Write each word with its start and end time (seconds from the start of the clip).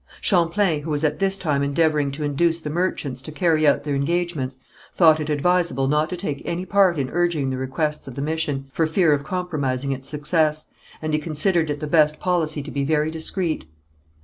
Champlain, 0.19 0.81
who 0.81 0.89
was 0.89 1.03
at 1.03 1.19
this 1.19 1.37
time 1.37 1.61
endeavouring 1.61 2.09
to 2.13 2.23
induce 2.23 2.59
the 2.59 2.71
merchants 2.71 3.21
to 3.21 3.31
carry 3.31 3.67
out 3.67 3.83
their 3.83 3.93
engagements, 3.93 4.57
thought 4.91 5.19
it 5.19 5.29
advisable 5.29 5.87
not 5.87 6.09
to 6.09 6.17
take 6.17 6.41
any 6.43 6.65
part 6.65 6.97
in 6.97 7.11
urging 7.11 7.51
the 7.51 7.57
requests 7.57 8.07
of 8.07 8.15
the 8.15 8.21
mission, 8.23 8.65
for 8.71 8.87
fear 8.87 9.13
of 9.13 9.23
compromising 9.23 9.91
its 9.91 10.09
success, 10.09 10.65
and 11.03 11.13
he 11.13 11.19
considered 11.19 11.69
it 11.69 11.81
the 11.81 11.85
best 11.85 12.19
policy 12.19 12.63
to 12.63 12.71
be 12.71 12.83
very 12.83 13.11
discreet. 13.11 13.65